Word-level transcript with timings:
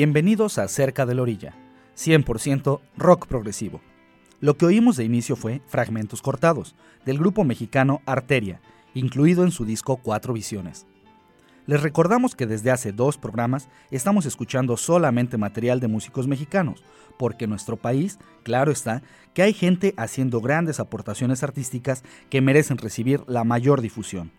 Bienvenidos 0.00 0.58
a 0.58 0.68
Cerca 0.68 1.06
de 1.06 1.16
la 1.16 1.22
Orilla, 1.22 1.56
100% 1.96 2.80
rock 2.96 3.26
progresivo. 3.26 3.80
Lo 4.38 4.56
que 4.56 4.64
oímos 4.64 4.96
de 4.96 5.02
inicio 5.02 5.34
fue 5.34 5.60
Fragmentos 5.66 6.22
Cortados, 6.22 6.76
del 7.04 7.18
grupo 7.18 7.42
mexicano 7.42 8.00
Arteria, 8.06 8.60
incluido 8.94 9.42
en 9.42 9.50
su 9.50 9.64
disco 9.64 9.96
Cuatro 9.96 10.32
Visiones. 10.32 10.86
Les 11.66 11.82
recordamos 11.82 12.36
que 12.36 12.46
desde 12.46 12.70
hace 12.70 12.92
dos 12.92 13.18
programas 13.18 13.68
estamos 13.90 14.24
escuchando 14.24 14.76
solamente 14.76 15.36
material 15.36 15.80
de 15.80 15.88
músicos 15.88 16.28
mexicanos, 16.28 16.84
porque 17.18 17.46
en 17.46 17.50
nuestro 17.50 17.76
país, 17.76 18.20
claro 18.44 18.70
está, 18.70 19.02
que 19.34 19.42
hay 19.42 19.52
gente 19.52 19.94
haciendo 19.96 20.40
grandes 20.40 20.78
aportaciones 20.78 21.42
artísticas 21.42 22.04
que 22.30 22.40
merecen 22.40 22.78
recibir 22.78 23.24
la 23.26 23.42
mayor 23.42 23.80
difusión. 23.80 24.30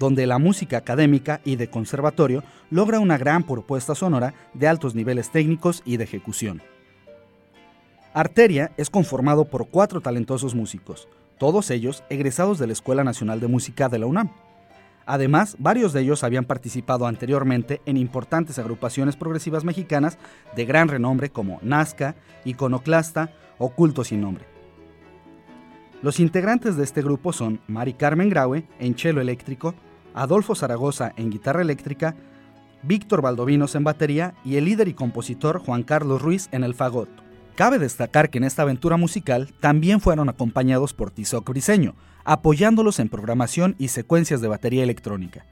donde 0.00 0.26
la 0.26 0.38
música 0.38 0.76
académica 0.76 1.40
y 1.44 1.54
de 1.54 1.70
conservatorio 1.70 2.42
logra 2.70 2.98
una 2.98 3.16
gran 3.16 3.44
propuesta 3.44 3.94
sonora 3.94 4.34
de 4.54 4.66
altos 4.66 4.96
niveles 4.96 5.30
técnicos 5.30 5.82
y 5.84 5.98
de 5.98 6.04
ejecución. 6.04 6.62
Arteria 8.16 8.72
es 8.78 8.88
conformado 8.88 9.44
por 9.44 9.68
cuatro 9.68 10.00
talentosos 10.00 10.54
músicos, 10.54 11.06
todos 11.36 11.70
ellos 11.70 12.02
egresados 12.08 12.58
de 12.58 12.66
la 12.66 12.72
Escuela 12.72 13.04
Nacional 13.04 13.40
de 13.40 13.46
Música 13.46 13.90
de 13.90 13.98
la 13.98 14.06
UNAM. 14.06 14.30
Además, 15.04 15.54
varios 15.58 15.92
de 15.92 16.00
ellos 16.00 16.24
habían 16.24 16.46
participado 16.46 17.06
anteriormente 17.06 17.82
en 17.84 17.98
importantes 17.98 18.58
agrupaciones 18.58 19.16
progresivas 19.16 19.64
mexicanas 19.64 20.16
de 20.56 20.64
gran 20.64 20.88
renombre 20.88 21.28
como 21.28 21.58
Nazca, 21.60 22.16
Iconoclasta 22.46 23.32
o 23.58 23.68
Culto 23.68 24.02
sin 24.02 24.22
Nombre. 24.22 24.46
Los 26.00 26.18
integrantes 26.18 26.78
de 26.78 26.84
este 26.84 27.02
grupo 27.02 27.34
son 27.34 27.60
Mari 27.66 27.92
Carmen 27.92 28.30
Graue 28.30 28.66
en 28.78 28.96
cello 28.96 29.20
eléctrico, 29.20 29.74
Adolfo 30.14 30.54
Zaragoza 30.54 31.12
en 31.18 31.28
guitarra 31.28 31.60
eléctrica, 31.60 32.16
Víctor 32.82 33.20
Valdovinos 33.20 33.74
en 33.74 33.84
batería 33.84 34.32
y 34.42 34.56
el 34.56 34.64
líder 34.64 34.88
y 34.88 34.94
compositor 34.94 35.58
Juan 35.58 35.82
Carlos 35.82 36.22
Ruiz 36.22 36.48
en 36.52 36.64
el 36.64 36.72
fagot. 36.72 37.25
Cabe 37.56 37.78
destacar 37.78 38.28
que 38.28 38.36
en 38.36 38.44
esta 38.44 38.62
aventura 38.62 38.98
musical 38.98 39.50
también 39.60 40.02
fueron 40.02 40.28
acompañados 40.28 40.92
por 40.92 41.10
Tizoc 41.10 41.48
Briseño, 41.48 41.94
apoyándolos 42.24 43.00
en 43.00 43.08
programación 43.08 43.76
y 43.78 43.88
secuencias 43.88 44.42
de 44.42 44.48
batería 44.48 44.82
electrónica. 44.82 45.46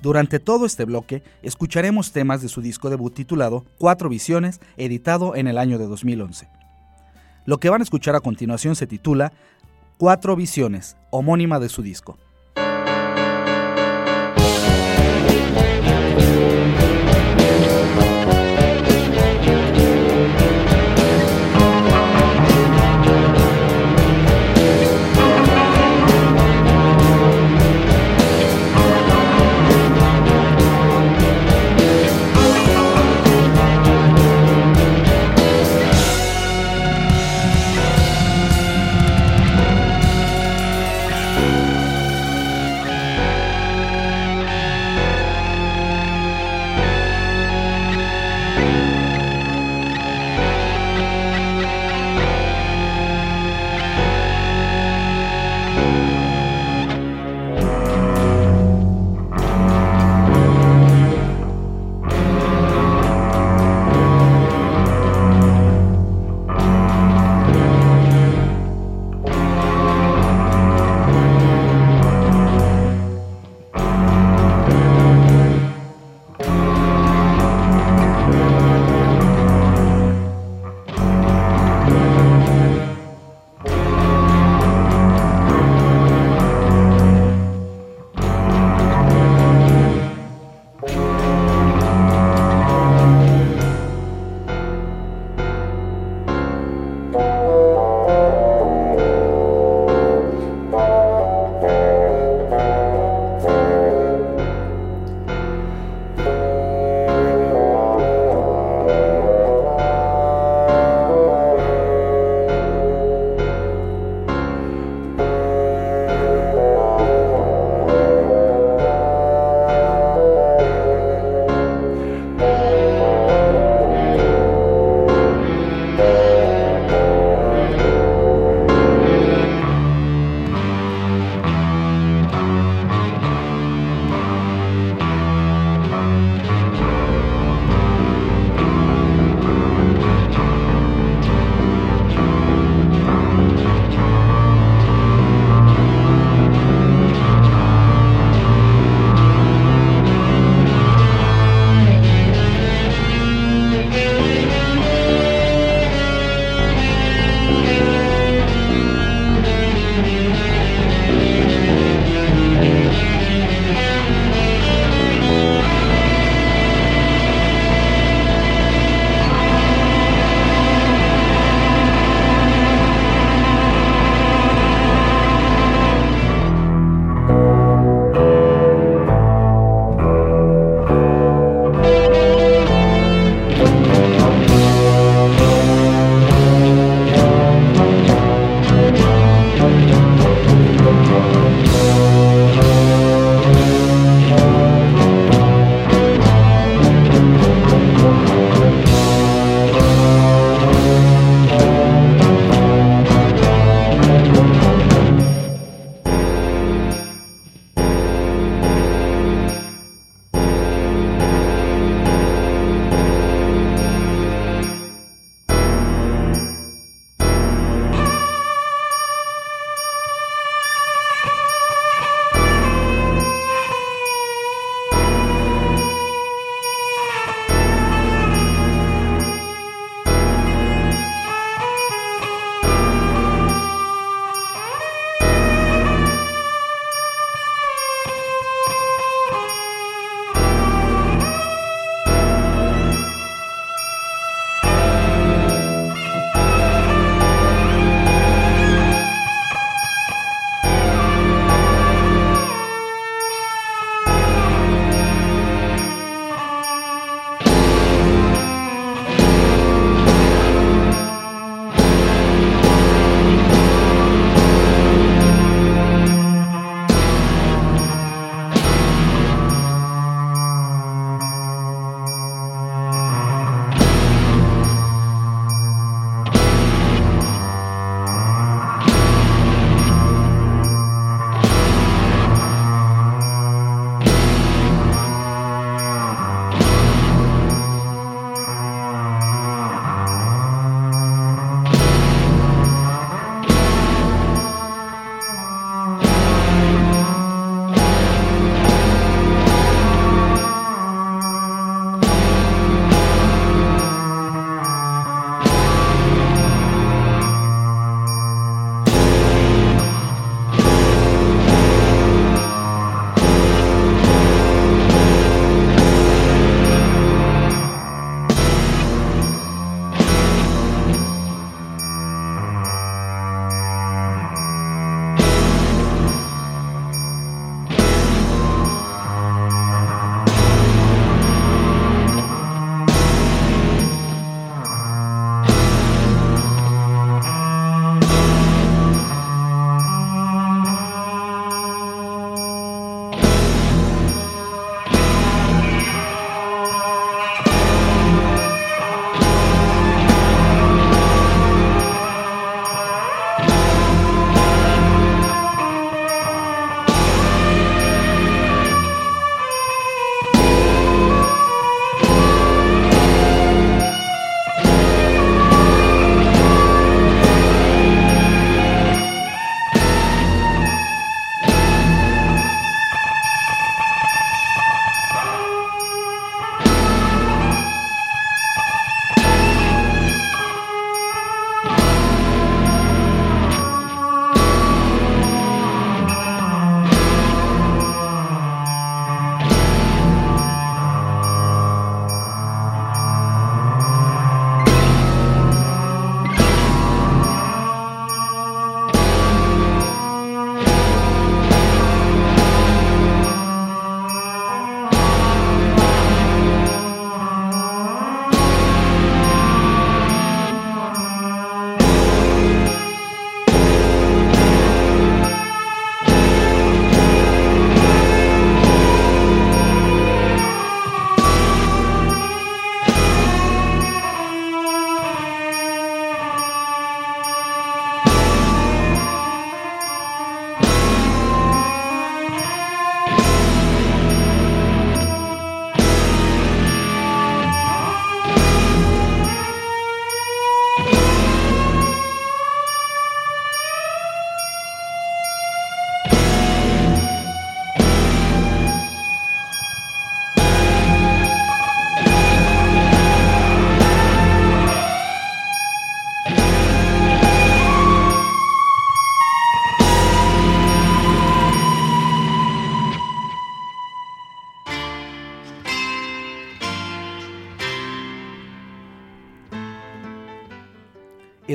Durante 0.00 0.38
todo 0.38 0.64
este 0.64 0.86
bloque 0.86 1.22
escucharemos 1.42 2.12
temas 2.12 2.40
de 2.40 2.48
su 2.48 2.62
disco 2.62 2.88
debut 2.88 3.12
titulado 3.12 3.66
Cuatro 3.76 4.08
Visiones, 4.08 4.62
editado 4.78 5.36
en 5.36 5.48
el 5.48 5.58
año 5.58 5.76
de 5.76 5.86
2011. 5.86 6.48
Lo 7.44 7.60
que 7.60 7.68
van 7.68 7.82
a 7.82 7.84
escuchar 7.84 8.16
a 8.16 8.20
continuación 8.20 8.74
se 8.74 8.86
titula 8.86 9.34
Cuatro 9.98 10.34
Visiones, 10.34 10.96
homónima 11.10 11.60
de 11.60 11.68
su 11.68 11.82
disco. 11.82 12.16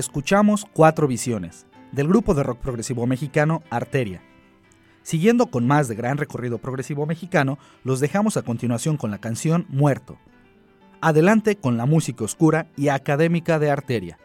Escuchamos 0.03 0.67
Cuatro 0.73 1.07
Visiones, 1.07 1.65
del 1.93 2.09
grupo 2.09 2.33
de 2.33 2.43
rock 2.43 2.59
progresivo 2.59 3.07
mexicano 3.07 3.63
Arteria. 3.69 4.21
Siguiendo 5.01 5.47
con 5.47 5.65
más 5.65 5.87
de 5.87 5.95
gran 5.95 6.17
recorrido 6.17 6.57
progresivo 6.57 7.05
mexicano, 7.05 7.57
los 7.85 8.01
dejamos 8.01 8.35
a 8.35 8.41
continuación 8.41 8.97
con 8.97 9.11
la 9.11 9.19
canción 9.19 9.65
Muerto. 9.69 10.17
Adelante 10.99 11.55
con 11.55 11.77
la 11.77 11.85
música 11.85 12.25
oscura 12.25 12.67
y 12.75 12.89
académica 12.89 13.59
de 13.59 13.71
Arteria. 13.71 14.17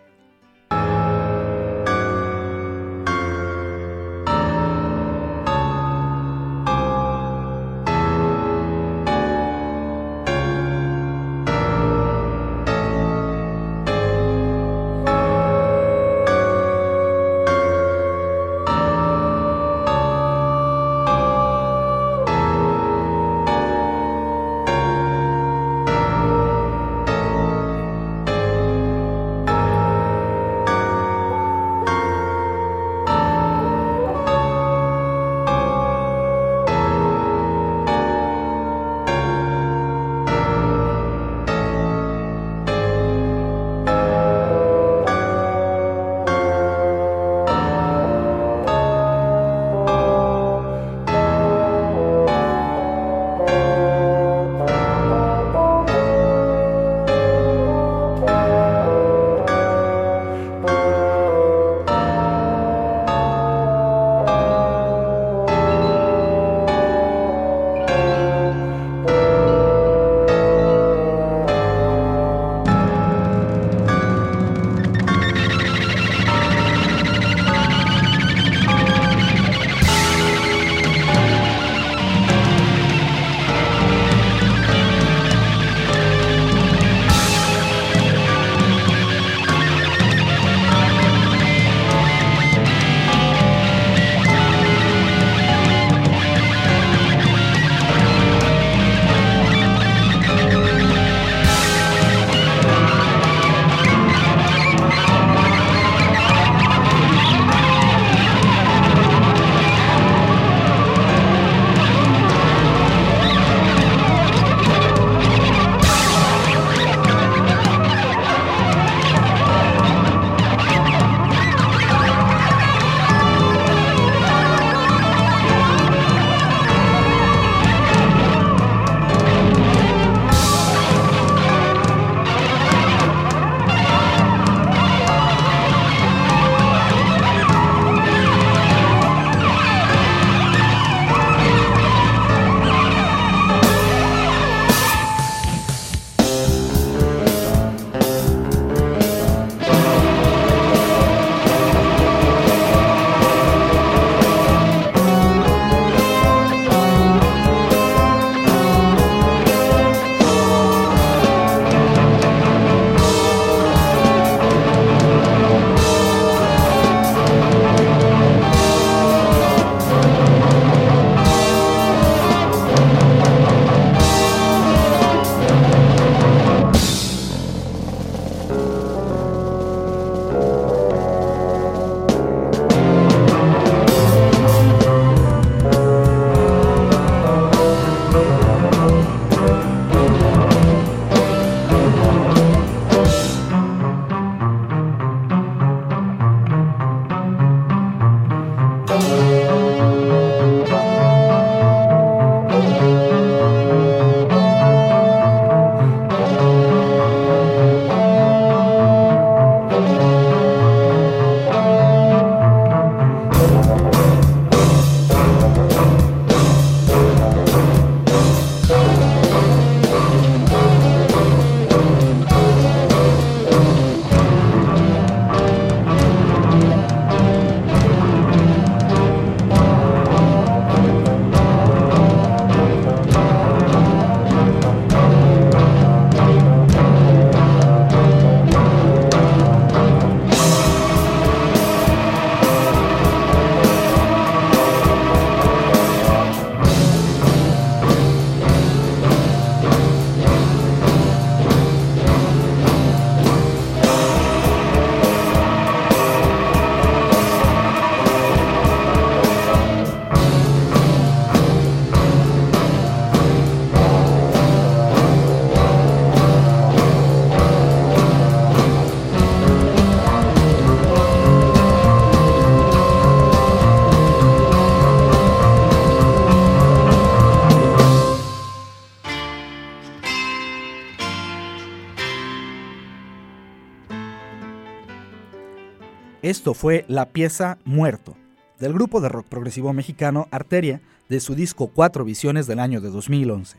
Esto 286.22 286.52
fue 286.52 286.84
la 286.88 287.10
pieza 287.10 287.58
Muerto, 287.64 288.16
del 288.58 288.72
grupo 288.72 289.00
de 289.00 289.08
rock 289.08 289.28
progresivo 289.28 289.72
mexicano 289.72 290.26
Arteria, 290.32 290.80
de 291.08 291.20
su 291.20 291.36
disco 291.36 291.68
Cuatro 291.68 292.04
Visiones 292.04 292.48
del 292.48 292.58
año 292.58 292.80
de 292.80 292.90
2011. 292.90 293.58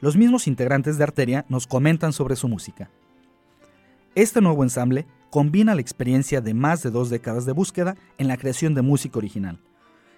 Los 0.00 0.16
mismos 0.16 0.48
integrantes 0.48 0.98
de 0.98 1.04
Arteria 1.04 1.46
nos 1.48 1.68
comentan 1.68 2.12
sobre 2.12 2.34
su 2.34 2.48
música. 2.48 2.90
Este 4.16 4.40
nuevo 4.40 4.64
ensamble 4.64 5.06
combina 5.30 5.76
la 5.76 5.80
experiencia 5.80 6.40
de 6.40 6.52
más 6.52 6.82
de 6.82 6.90
dos 6.90 7.10
décadas 7.10 7.46
de 7.46 7.52
búsqueda 7.52 7.96
en 8.18 8.26
la 8.26 8.38
creación 8.38 8.74
de 8.74 8.82
música 8.82 9.18
original, 9.18 9.60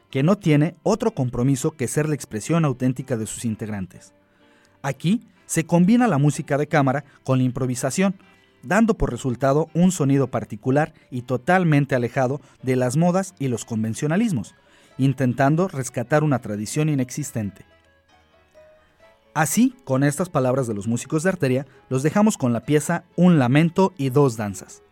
que 0.09 0.22
no 0.22 0.38
tiene 0.38 0.76
otro 0.83 1.14
compromiso 1.14 1.72
que 1.72 1.88
ser 1.88 2.09
la 2.09 2.14
expresión 2.14 2.64
auténtica 2.64 3.18
de 3.18 3.26
sus 3.26 3.44
integrantes. 3.44 4.14
Aquí 4.80 5.28
se 5.44 5.66
combina 5.66 6.09
la 6.09 6.16
música 6.16 6.57
de 6.57 6.68
cámara 6.68 7.04
con 7.22 7.37
la 7.37 7.44
improvisación, 7.44 8.14
dando 8.66 8.94
por 8.94 9.11
resultado 9.11 9.68
un 9.74 9.92
sonido 9.92 10.29
particular 10.29 10.92
y 11.11 11.22
totalmente 11.22 11.94
alejado 11.94 12.40
de 12.62 12.77
las 12.77 12.96
modas 12.96 13.35
y 13.38 13.48
los 13.48 13.64
convencionalismos, 13.64 14.55
intentando 14.98 15.68
rescatar 15.68 16.24
una 16.24 16.38
tradición 16.38 16.88
inexistente. 16.88 17.64
Así, 19.35 19.74
con 19.85 20.05
estas 20.05 20.29
palabras 20.29 20.68
de 20.68 20.74
los 20.74 20.87
músicos 20.87 21.24
de 21.24 21.31
Arteria, 21.31 21.66
los 21.88 22.05
dejamos 22.05 22.37
con 22.37 22.53
la 22.53 22.61
pieza 22.61 23.03
Un 23.16 23.40
lamento 23.40 23.92
y 23.98 24.11
dos 24.11 24.37
danzas. 24.37 24.84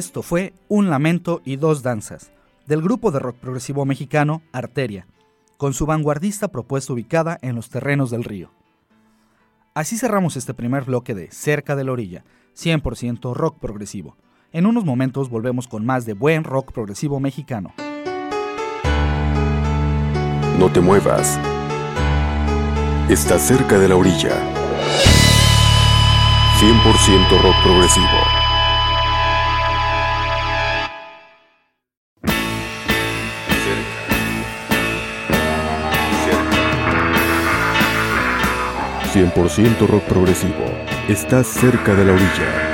Esto 0.00 0.22
fue 0.22 0.54
Un 0.68 0.88
lamento 0.88 1.42
y 1.44 1.56
dos 1.56 1.82
danzas, 1.82 2.32
del 2.66 2.80
grupo 2.80 3.10
de 3.10 3.18
rock 3.18 3.36
progresivo 3.36 3.84
mexicano 3.84 4.40
Arteria, 4.50 5.06
con 5.58 5.74
su 5.74 5.84
vanguardista 5.84 6.48
propuesta 6.48 6.94
ubicada 6.94 7.38
en 7.42 7.54
los 7.54 7.68
terrenos 7.68 8.10
del 8.10 8.24
río. 8.24 8.50
Así 9.74 9.98
cerramos 9.98 10.38
este 10.38 10.54
primer 10.54 10.84
bloque 10.84 11.14
de 11.14 11.30
Cerca 11.30 11.76
de 11.76 11.84
la 11.84 11.92
Orilla, 11.92 12.24
100% 12.56 13.34
rock 13.34 13.58
progresivo. 13.58 14.16
En 14.52 14.64
unos 14.64 14.86
momentos 14.86 15.28
volvemos 15.28 15.68
con 15.68 15.84
más 15.84 16.06
de 16.06 16.14
buen 16.14 16.44
rock 16.44 16.72
progresivo 16.72 17.20
mexicano. 17.20 17.74
No 20.58 20.72
te 20.72 20.80
muevas. 20.80 21.38
Está 23.10 23.38
cerca 23.38 23.78
de 23.78 23.86
la 23.86 23.96
orilla. 23.96 24.30
100% 26.58 27.42
rock 27.42 27.62
progresivo. 27.62 28.39
100% 39.20 39.86
rock 39.86 40.04
progresivo. 40.04 40.64
Estás 41.08 41.46
cerca 41.46 41.94
de 41.94 42.04
la 42.06 42.12
orilla. 42.12 42.69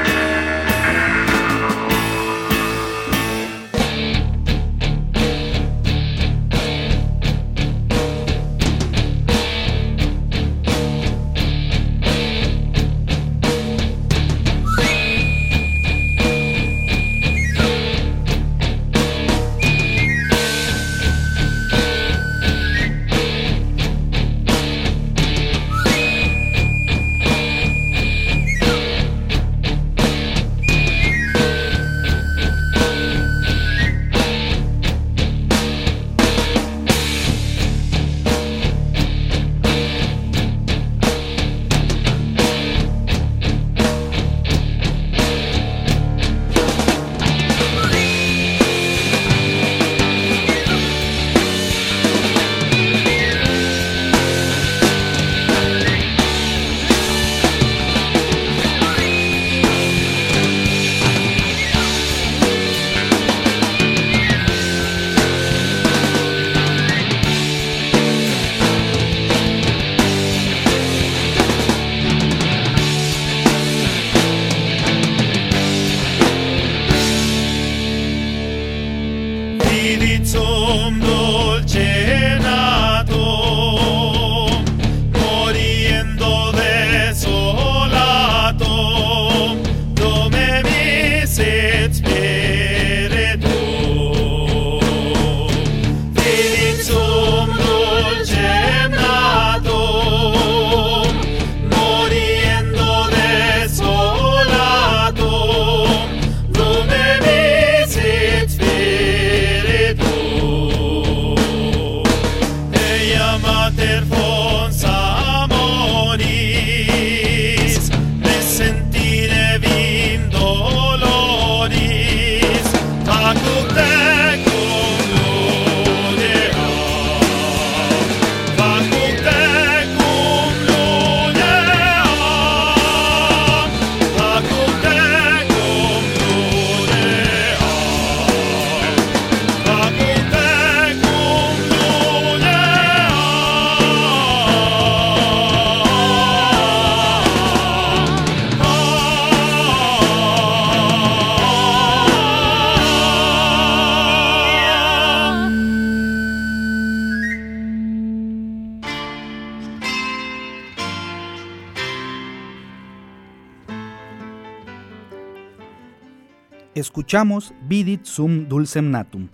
Escuchamos 167.07 167.55
Vidit 167.69 168.05
sum 168.05 168.49
dulcem 168.49 168.91
natum, 168.91 169.29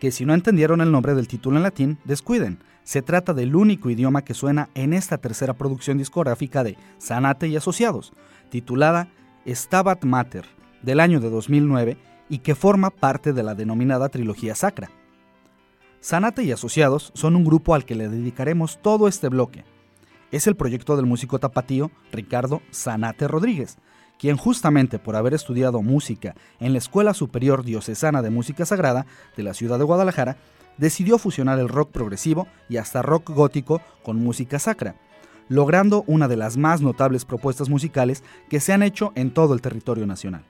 que 0.00 0.10
si 0.10 0.24
no 0.24 0.32
entendieron 0.32 0.80
el 0.80 0.90
nombre 0.90 1.14
del 1.14 1.28
título 1.28 1.58
en 1.58 1.62
latín, 1.62 1.98
descuiden. 2.04 2.58
Se 2.84 3.02
trata 3.02 3.34
del 3.34 3.54
único 3.54 3.90
idioma 3.90 4.24
que 4.24 4.32
suena 4.32 4.70
en 4.74 4.94
esta 4.94 5.18
tercera 5.18 5.52
producción 5.52 5.98
discográfica 5.98 6.64
de 6.64 6.78
Sanate 6.96 7.46
y 7.48 7.56
Asociados, 7.56 8.14
titulada 8.48 9.08
Stabat 9.46 10.04
Mater, 10.04 10.46
del 10.80 11.00
año 11.00 11.20
de 11.20 11.28
2009 11.28 11.98
y 12.30 12.38
que 12.38 12.54
forma 12.54 12.88
parte 12.88 13.34
de 13.34 13.42
la 13.42 13.54
denominada 13.54 14.08
trilogía 14.08 14.54
sacra. 14.54 14.90
Sanate 16.00 16.44
y 16.44 16.52
Asociados 16.52 17.12
son 17.14 17.36
un 17.36 17.44
grupo 17.44 17.74
al 17.74 17.84
que 17.84 17.94
le 17.94 18.08
dedicaremos 18.08 18.80
todo 18.80 19.06
este 19.06 19.28
bloque. 19.28 19.66
Es 20.30 20.46
el 20.46 20.56
proyecto 20.56 20.96
del 20.96 21.04
músico 21.04 21.38
tapatío 21.38 21.90
Ricardo 22.10 22.62
Sanate 22.70 23.28
Rodríguez, 23.28 23.76
quien 24.18 24.36
justamente 24.36 24.98
por 24.98 25.16
haber 25.16 25.34
estudiado 25.34 25.82
música 25.82 26.34
en 26.60 26.72
la 26.72 26.78
Escuela 26.78 27.14
Superior 27.14 27.64
Diocesana 27.64 28.22
de 28.22 28.30
Música 28.30 28.66
Sagrada 28.66 29.06
de 29.36 29.42
la 29.42 29.54
ciudad 29.54 29.78
de 29.78 29.84
Guadalajara, 29.84 30.36
decidió 30.76 31.18
fusionar 31.18 31.58
el 31.58 31.68
rock 31.68 31.90
progresivo 31.90 32.46
y 32.68 32.76
hasta 32.76 33.02
rock 33.02 33.30
gótico 33.30 33.80
con 34.02 34.22
música 34.22 34.58
sacra, 34.58 34.96
logrando 35.48 36.04
una 36.06 36.28
de 36.28 36.36
las 36.36 36.56
más 36.56 36.80
notables 36.80 37.24
propuestas 37.24 37.68
musicales 37.68 38.22
que 38.48 38.60
se 38.60 38.72
han 38.72 38.82
hecho 38.82 39.12
en 39.14 39.32
todo 39.32 39.54
el 39.54 39.60
territorio 39.60 40.06
nacional. 40.06 40.44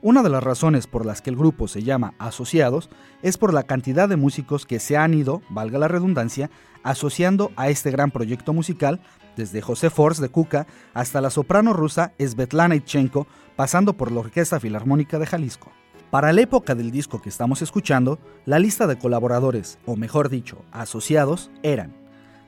Una 0.00 0.22
de 0.22 0.28
las 0.28 0.44
razones 0.44 0.86
por 0.86 1.04
las 1.04 1.20
que 1.22 1.30
el 1.30 1.36
grupo 1.36 1.66
se 1.66 1.82
llama 1.82 2.14
Asociados 2.20 2.88
es 3.22 3.36
por 3.36 3.52
la 3.52 3.64
cantidad 3.64 4.08
de 4.08 4.16
músicos 4.16 4.64
que 4.64 4.78
se 4.78 4.96
han 4.96 5.12
ido, 5.12 5.42
valga 5.50 5.76
la 5.78 5.88
redundancia, 5.88 6.50
asociando 6.84 7.50
a 7.56 7.68
este 7.68 7.90
gran 7.90 8.12
proyecto 8.12 8.52
musical 8.52 9.00
desde 9.38 9.62
José 9.62 9.88
Force 9.88 10.20
de 10.20 10.28
Cuca 10.28 10.66
hasta 10.92 11.22
la 11.22 11.30
soprano 11.30 11.72
rusa 11.72 12.12
Svetlana 12.20 12.74
Itchenko, 12.74 13.26
pasando 13.56 13.94
por 13.94 14.12
la 14.12 14.20
Orquesta 14.20 14.60
Filarmónica 14.60 15.18
de 15.18 15.24
Jalisco. 15.24 15.72
Para 16.10 16.32
la 16.32 16.42
época 16.42 16.74
del 16.74 16.90
disco 16.90 17.22
que 17.22 17.28
estamos 17.28 17.62
escuchando, 17.62 18.18
la 18.44 18.58
lista 18.58 18.86
de 18.86 18.98
colaboradores, 18.98 19.78
o 19.86 19.96
mejor 19.96 20.28
dicho, 20.28 20.62
asociados, 20.72 21.50
eran 21.62 21.94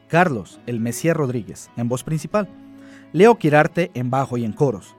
Carlos, 0.09 0.61
el 0.66 0.81
Messier 0.81 1.16
Rodríguez, 1.16 1.70
en 1.76 1.88
voz 1.88 2.03
principal, 2.03 2.48
Leo 3.12 3.38
Quirarte 3.38 3.90
en 3.94 4.11
bajo 4.11 4.37
y 4.37 4.44
en 4.44 4.53
coros, 4.53 4.96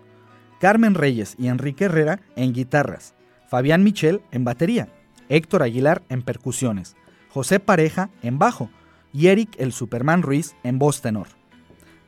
Carmen 0.59 0.95
Reyes 0.95 1.35
y 1.37 1.47
Enrique 1.47 1.85
Herrera 1.85 2.21
en 2.35 2.53
guitarras, 2.53 3.15
Fabián 3.47 3.83
Michel 3.83 4.21
en 4.31 4.45
batería, 4.45 4.87
Héctor 5.27 5.63
Aguilar 5.63 6.03
en 6.07 6.21
percusiones, 6.21 6.95
José 7.29 7.59
Pareja 7.59 8.09
en 8.21 8.39
bajo 8.39 8.69
y 9.11 9.27
Eric 9.27 9.55
el 9.57 9.73
Superman 9.73 10.21
Ruiz 10.21 10.55
en 10.63 10.79
voz 10.79 11.01
tenor. 11.01 11.40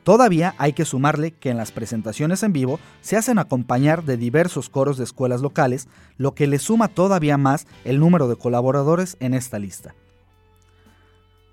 Todavía 0.04 0.54
hay 0.58 0.74
que 0.74 0.84
sumarle 0.84 1.32
que 1.32 1.48
en 1.48 1.56
las 1.56 1.72
presentaciones 1.72 2.42
en 2.42 2.52
vivo 2.52 2.78
se 3.00 3.16
hacen 3.16 3.38
acompañar 3.38 4.04
de 4.04 4.18
diversos 4.18 4.68
coros 4.68 4.98
de 4.98 5.04
escuelas 5.04 5.40
locales, 5.40 5.88
lo 6.18 6.34
que 6.34 6.46
le 6.46 6.58
suma 6.58 6.88
todavía 6.88 7.38
más 7.38 7.66
el 7.84 7.98
número 7.98 8.28
de 8.28 8.36
colaboradores 8.36 9.16
en 9.20 9.32
esta 9.32 9.58
lista. 9.58 9.94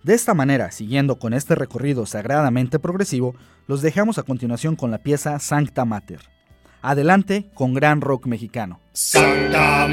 De 0.04 0.14
esta 0.16 0.34
manera, 0.34 0.72
siguiendo 0.72 1.18
con 1.18 1.34
este 1.34 1.56
recorrido 1.56 2.06
sagradamente 2.06 2.78
progresivo, 2.78 3.36
los 3.68 3.82
dejamos 3.82 4.18
a 4.18 4.24
continuación 4.24 4.76
con 4.76 4.92
la 4.92 4.98
pieza 4.98 5.40
Sancta 5.40 5.86
Mater. 5.86 6.20
Adelante 6.82 7.50
con 7.54 7.74
gran 7.74 8.02
rock 8.02 8.26
mexicano. 8.26 8.82
Sancta 8.92 9.88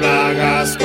plagas 0.00 0.76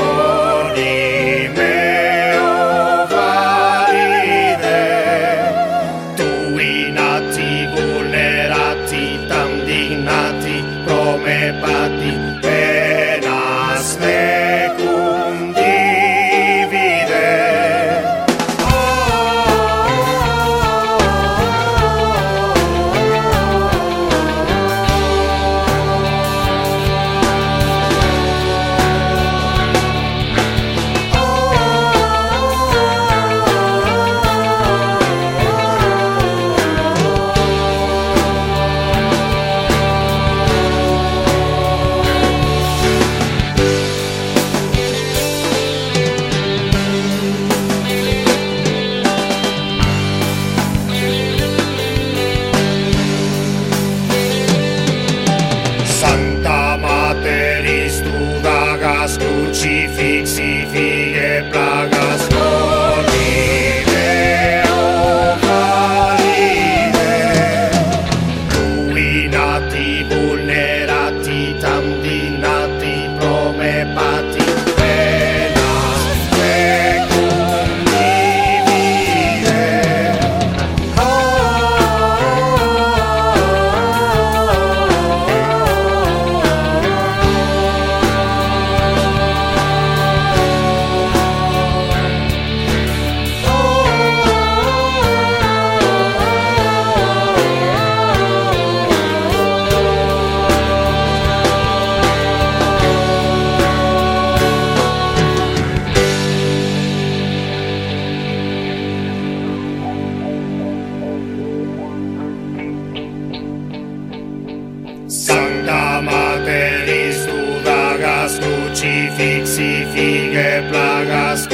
fixe, 119.19 119.85
figue, 119.91 120.63
plagas, 120.69 121.45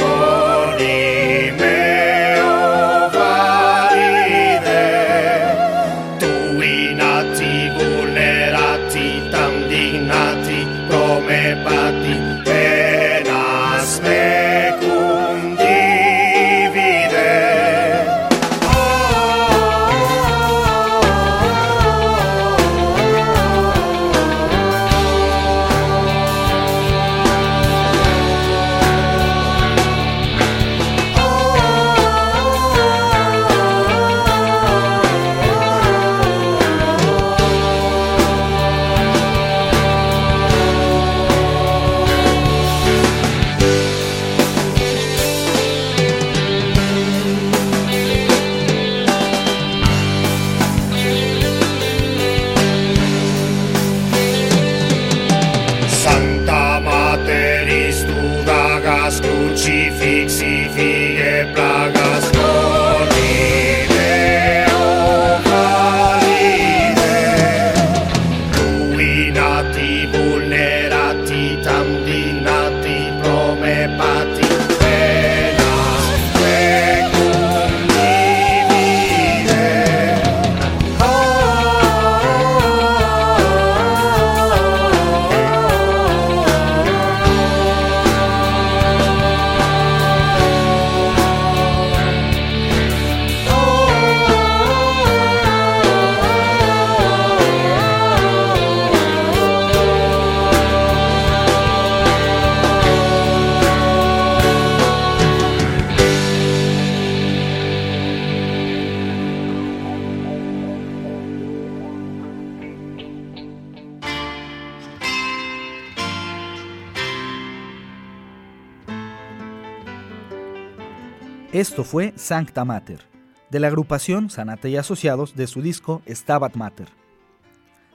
Esto 121.56 121.84
fue 121.84 122.12
Sancta 122.16 122.66
Mater, 122.66 123.00
de 123.48 123.60
la 123.60 123.68
agrupación 123.68 124.28
Sanate 124.28 124.68
y 124.68 124.76
Asociados 124.76 125.36
de 125.36 125.46
su 125.46 125.62
disco 125.62 126.02
Stabat 126.06 126.54
Mater. 126.54 126.88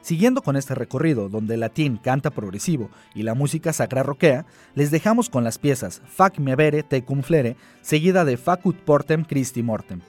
Siguiendo 0.01 0.41
con 0.41 0.55
este 0.55 0.74
recorrido, 0.74 1.30
donde 1.30 1.53
el 1.53 1.59
latín 1.59 1.97
canta 1.97 2.32
progresivo 2.32 2.89
y 3.14 3.22
la 3.22 3.36
música 3.36 3.72
sacra 3.72 4.01
roquea, 4.01 4.47
les 4.74 4.89
dejamos 4.89 5.30
con 5.30 5.43
las 5.43 5.59
piezas 5.59 6.01
Fac 6.07 6.39
me 6.39 6.55
vere 6.55 6.82
te 6.82 7.05
cum 7.05 7.22
flere, 7.22 7.55
seguida 7.84 8.26
de 8.26 8.38
Facut 8.38 8.78
portem 8.78 9.24
Christi 9.24 9.62
mortem. 9.62 10.01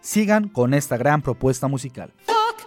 Sigan 0.00 0.48
con 0.48 0.72
esta 0.72 0.96
gran 0.96 1.20
propuesta 1.20 1.68
musical. 1.68 2.14
Fac 2.24 2.66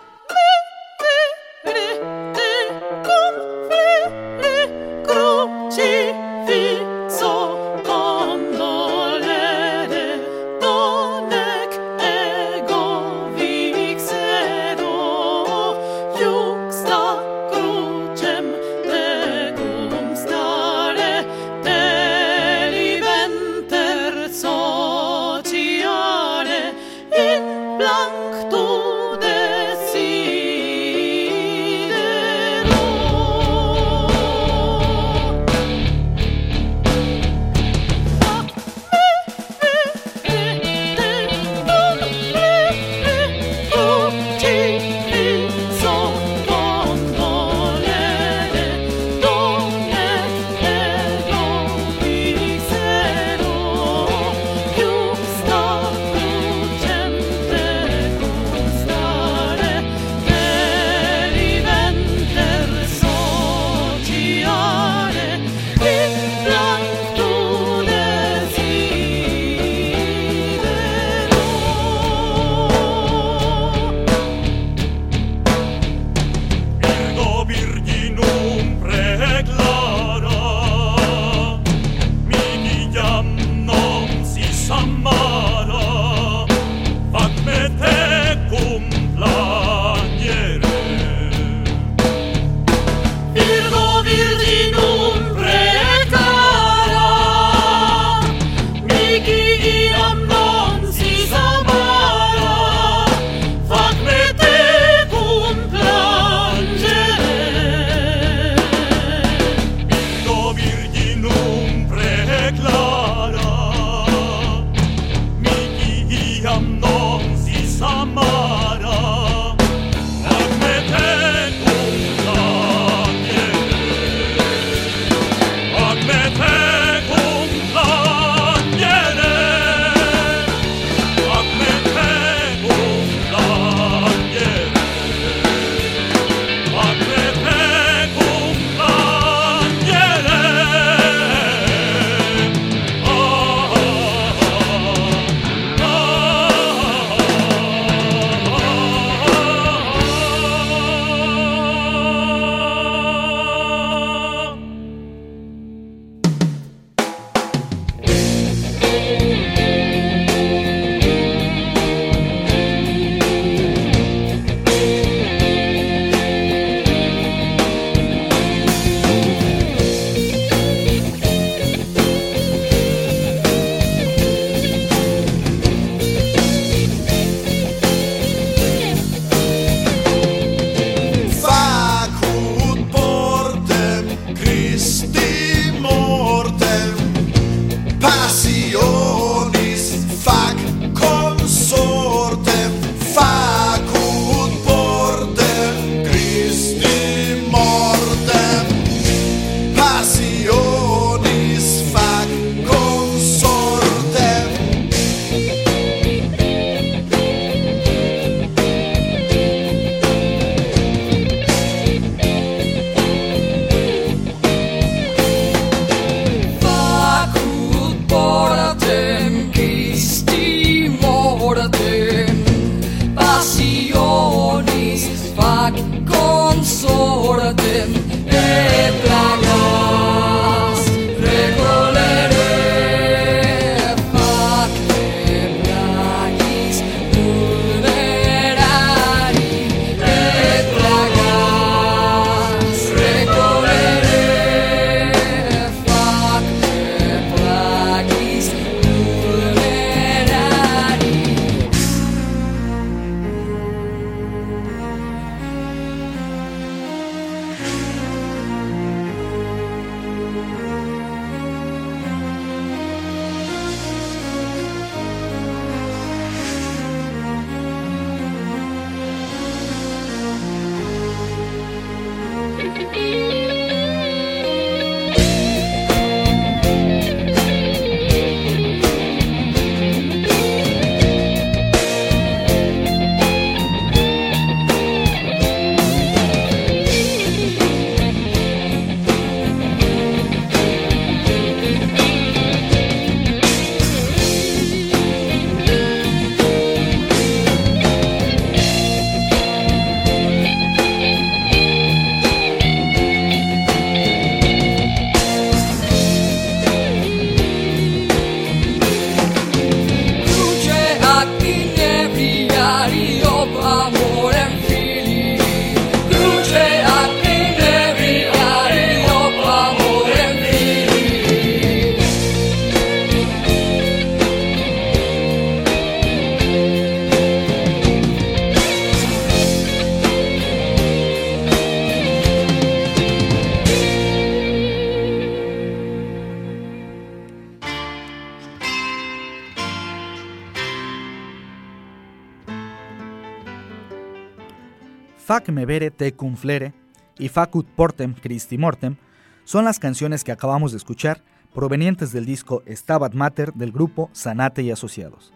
me 345.70 345.76
vere 345.76 345.92
te 345.92 346.14
cum 346.14 346.36
flere 346.36 346.74
y 347.20 347.30
Facut 347.30 347.68
portem 347.68 348.16
Christi 348.16 348.58
mortem 348.58 348.96
son 349.44 349.66
las 349.66 349.78
canciones 349.78 350.24
que 350.24 350.32
acabamos 350.32 350.72
de 350.72 350.78
escuchar 350.78 351.22
provenientes 351.54 352.12
del 352.12 352.26
disco 352.26 352.64
Stabat 352.68 353.14
Mater 353.14 353.54
del 353.54 353.72
grupo 353.72 354.10
Sanate 354.12 354.64
y 354.64 354.72
Asociados. 354.72 355.32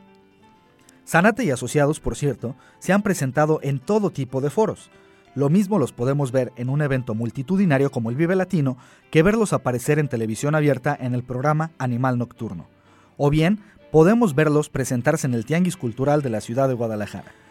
Sanate 1.06 1.44
y 1.44 1.52
Asociados, 1.52 2.00
por 2.00 2.16
cierto, 2.16 2.56
se 2.80 2.94
han 2.94 3.04
presentado 3.04 3.60
en 3.62 3.78
todo 3.78 4.10
tipo 4.10 4.42
de 4.42 4.50
foros. 4.50 4.90
Lo 5.36 5.50
mismo 5.50 5.78
los 5.78 5.94
podemos 5.94 6.32
ver 6.32 6.52
en 6.56 6.70
un 6.70 6.82
evento 6.82 7.14
multitudinario 7.14 7.92
como 7.92 8.10
el 8.10 8.16
Vive 8.16 8.36
Latino 8.36 8.78
que 9.12 9.22
verlos 9.22 9.54
aparecer 9.54 10.00
en 10.00 10.08
televisión 10.08 10.56
abierta 10.56 10.98
en 11.00 11.14
el 11.14 11.22
programa 11.22 11.70
Animal 11.78 12.18
Nocturno. 12.18 12.70
O 13.18 13.30
bien, 13.30 13.60
podemos 13.92 14.34
verlos 14.34 14.70
presentarse 14.70 15.28
en 15.28 15.36
el 15.36 15.46
Tianguis 15.46 15.78
Cultural 15.78 16.24
de 16.24 16.32
la 16.32 16.42
ciudad 16.42 16.70
de 16.70 16.74
Guadalajara. 16.74 17.43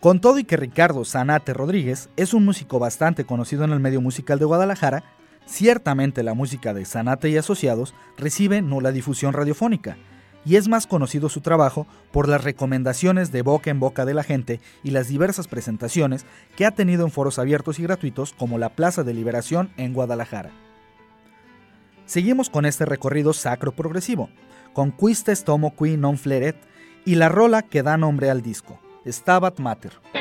Con 0.00 0.22
todo 0.22 0.38
y 0.38 0.44
que 0.44 0.56
Ricardo 0.56 1.04
Sanate 1.04 1.52
Rodríguez 1.52 2.08
es 2.16 2.32
un 2.32 2.46
músico 2.46 2.78
bastante 2.78 3.26
conocido 3.26 3.64
en 3.64 3.72
el 3.72 3.80
medio 3.80 4.00
musical 4.00 4.38
de 4.38 4.46
Guadalajara, 4.46 5.04
ciertamente 5.44 6.22
la 6.22 6.32
música 6.32 6.72
de 6.72 6.86
Sanate 6.86 7.28
y 7.28 7.36
Asociados 7.36 7.94
recibe 8.16 8.62
nula 8.62 8.92
difusión 8.92 9.34
radiofónica, 9.34 9.98
y 10.46 10.56
es 10.56 10.68
más 10.68 10.86
conocido 10.86 11.28
su 11.28 11.42
trabajo 11.42 11.86
por 12.12 12.30
las 12.30 12.42
recomendaciones 12.42 13.30
de 13.30 13.42
boca 13.42 13.70
en 13.70 13.78
boca 13.78 14.06
de 14.06 14.14
la 14.14 14.22
gente 14.22 14.60
y 14.82 14.92
las 14.92 15.08
diversas 15.08 15.48
presentaciones 15.48 16.24
que 16.56 16.64
ha 16.64 16.70
tenido 16.70 17.04
en 17.04 17.10
foros 17.10 17.38
abiertos 17.38 17.78
y 17.78 17.82
gratuitos 17.82 18.32
como 18.32 18.56
la 18.56 18.70
Plaza 18.70 19.04
de 19.04 19.12
Liberación 19.12 19.70
en 19.76 19.92
Guadalajara. 19.92 20.50
Seguimos 22.06 22.48
con 22.48 22.64
este 22.64 22.86
recorrido 22.86 23.34
sacro 23.34 23.72
progresivo, 23.72 24.30
con 24.72 24.92
Quistes 24.92 25.44
Tomo 25.44 25.76
Qui 25.76 25.98
Non 25.98 26.16
Fleret 26.16 26.56
y 27.04 27.16
la 27.16 27.28
rola 27.28 27.60
que 27.60 27.82
da 27.82 27.98
nombre 27.98 28.30
al 28.30 28.40
disco, 28.40 28.80
Stabat 29.08 29.58
Mater. 29.58 30.19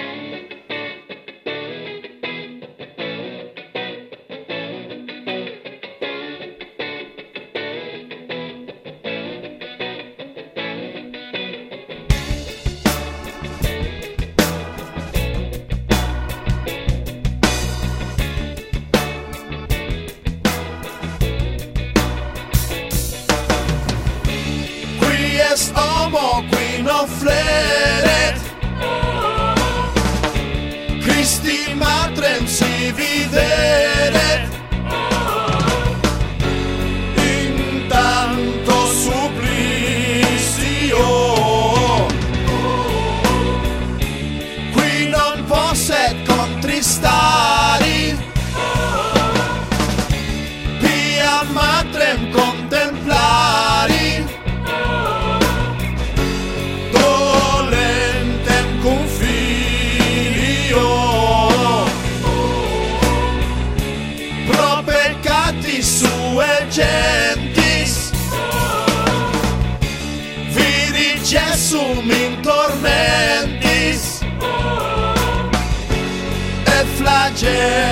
Jim. 77.39 77.88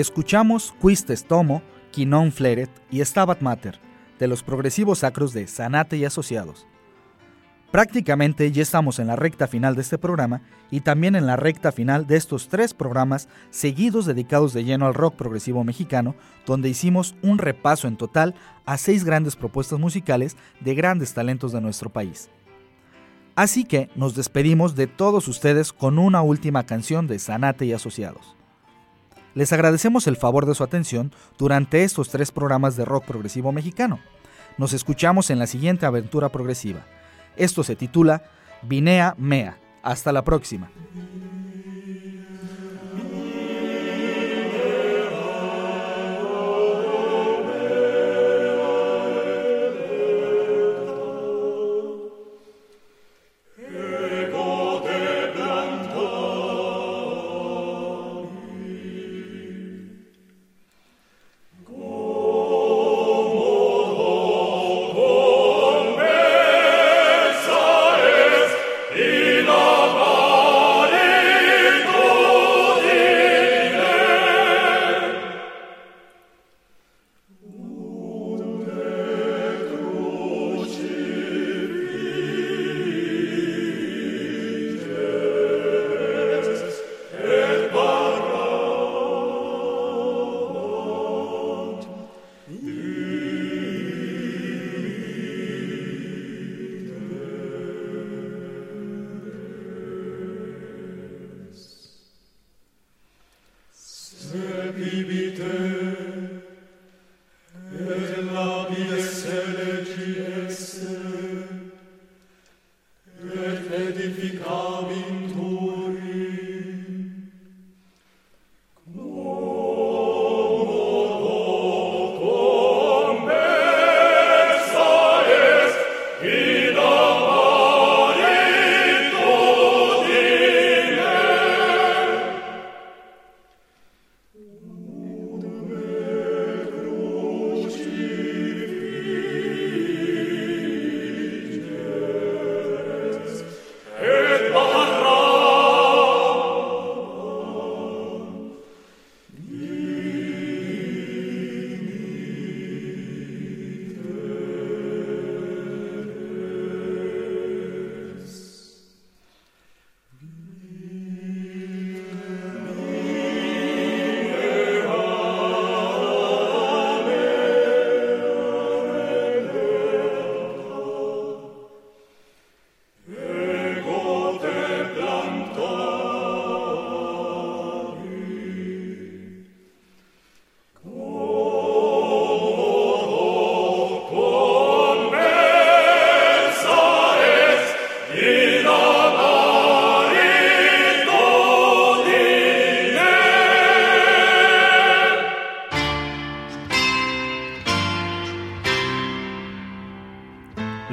Escuchamos 0.00 0.72
Quistes 0.80 1.26
Tomo, 1.26 1.60
Quinon 1.90 2.32
Fleret 2.32 2.70
y 2.90 3.04
Stabat 3.04 3.42
Mater, 3.42 3.78
de 4.18 4.28
los 4.28 4.42
progresivos 4.42 5.00
sacros 5.00 5.34
de 5.34 5.46
Sanate 5.46 5.98
y 5.98 6.06
Asociados. 6.06 6.66
Prácticamente 7.70 8.50
ya 8.50 8.62
estamos 8.62 8.98
en 8.98 9.08
la 9.08 9.16
recta 9.16 9.46
final 9.46 9.74
de 9.74 9.82
este 9.82 9.98
programa 9.98 10.40
y 10.70 10.80
también 10.80 11.16
en 11.16 11.26
la 11.26 11.36
recta 11.36 11.70
final 11.70 12.06
de 12.06 12.16
estos 12.16 12.48
tres 12.48 12.72
programas 12.72 13.28
seguidos 13.50 14.06
dedicados 14.06 14.54
de 14.54 14.64
lleno 14.64 14.86
al 14.86 14.94
rock 14.94 15.16
progresivo 15.16 15.64
mexicano, 15.64 16.14
donde 16.46 16.70
hicimos 16.70 17.14
un 17.20 17.36
repaso 17.36 17.86
en 17.86 17.98
total 17.98 18.34
a 18.64 18.78
seis 18.78 19.04
grandes 19.04 19.36
propuestas 19.36 19.78
musicales 19.78 20.34
de 20.60 20.74
grandes 20.74 21.12
talentos 21.12 21.52
de 21.52 21.60
nuestro 21.60 21.90
país. 21.90 22.30
Así 23.34 23.64
que 23.64 23.90
nos 23.96 24.14
despedimos 24.14 24.74
de 24.76 24.86
todos 24.86 25.28
ustedes 25.28 25.74
con 25.74 25.98
una 25.98 26.22
última 26.22 26.64
canción 26.64 27.06
de 27.06 27.18
Sanate 27.18 27.66
y 27.66 27.74
Asociados. 27.74 28.39
Les 29.34 29.52
agradecemos 29.52 30.06
el 30.06 30.16
favor 30.16 30.46
de 30.46 30.54
su 30.54 30.64
atención 30.64 31.12
durante 31.38 31.84
estos 31.84 32.08
tres 32.08 32.32
programas 32.32 32.76
de 32.76 32.84
rock 32.84 33.04
progresivo 33.04 33.52
mexicano. 33.52 34.00
Nos 34.58 34.72
escuchamos 34.72 35.30
en 35.30 35.38
la 35.38 35.46
siguiente 35.46 35.86
aventura 35.86 36.30
progresiva. 36.30 36.80
Esto 37.36 37.62
se 37.62 37.76
titula 37.76 38.24
Vinea 38.62 39.14
Mea. 39.16 39.58
Hasta 39.82 40.12
la 40.12 40.22
próxima. 40.22 40.70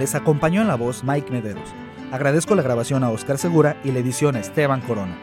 Les 0.08 0.16
acompañó 0.16 0.62
en 0.62 0.70
la 0.70 0.76
voz 0.76 1.04
Mike 1.04 1.30
Mederos. 1.34 1.70
Agradezco 2.14 2.56
la 2.56 2.62
grabación 2.64 3.04
a 3.04 3.10
Oscar 3.10 3.38
Segura 3.38 3.76
y 3.84 3.92
la 3.92 4.00
edición 4.00 4.38
a 4.38 4.40
Esteban 4.40 4.80
Corona. 4.80 5.18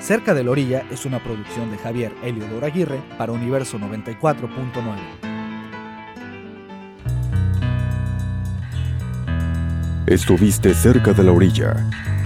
Cerca 0.00 0.34
de 0.34 0.44
la 0.44 0.50
orilla 0.50 0.84
es 0.90 1.06
una 1.06 1.18
producción 1.24 1.70
de 1.70 1.78
Javier 1.78 2.12
Heliodoro 2.22 2.66
Aguirre 2.66 3.00
para 3.16 3.32
Universo 3.32 3.78
94.9. 3.78 4.98
Estuviste 10.06 10.74
cerca 10.74 11.14
de 11.14 11.24
la 11.24 11.32
orilla. 11.32 11.76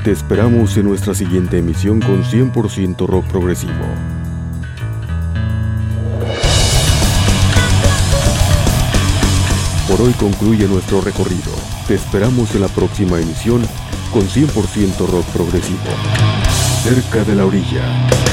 Te 0.03 0.11
esperamos 0.11 0.77
en 0.77 0.87
nuestra 0.87 1.15
siguiente 1.15 1.59
emisión 1.59 2.01
con 2.01 2.25
100% 2.25 3.07
rock 3.07 3.27
progresivo. 3.27 3.87
Por 9.87 10.03
hoy 10.03 10.13
concluye 10.15 10.67
nuestro 10.67 11.01
recorrido. 11.01 11.72
Te 11.87 11.95
esperamos 11.95 12.55
en 12.55 12.61
la 12.61 12.68
próxima 12.68 13.18
emisión 13.18 13.62
con 14.12 14.22
100% 14.22 15.07
rock 15.07 15.26
progresivo. 15.26 15.80
Cerca 16.85 17.24
de 17.24 17.35
la 17.35 17.45
orilla. 17.45 18.32